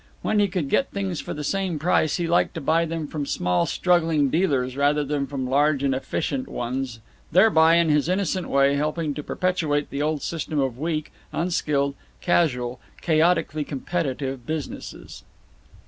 When 0.23 0.39
he 0.39 0.47
could 0.47 0.67
get 0.67 0.89
things 0.89 1.19
for 1.21 1.31
the 1.35 1.43
same 1.43 1.77
price 1.77 2.17
he 2.17 2.25
liked 2.25 2.55
to 2.55 2.59
buy 2.61 2.85
them 2.85 3.05
from 3.05 3.27
small 3.27 3.67
struggling 3.67 4.29
dealers 4.31 4.75
rather 4.75 5.03
than 5.03 5.27
from 5.27 5.47
large 5.47 5.83
and 5.83 5.93
efficient 5.93 6.47
ones 6.47 6.99
thereby, 7.31 7.75
in 7.75 7.89
his 7.89 8.09
innocent 8.09 8.49
way, 8.49 8.73
helping 8.75 9.13
to 9.13 9.21
perpetuate 9.21 9.91
the 9.91 10.01
old 10.01 10.23
system 10.23 10.57
of 10.59 10.79
weak, 10.79 11.11
unskilled, 11.31 11.93
casual, 12.19 12.79
chaotically 13.01 13.63
competitive 13.63 14.43
businesses. 14.47 15.21